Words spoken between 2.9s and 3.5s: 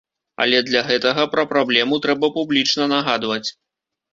нагадваць.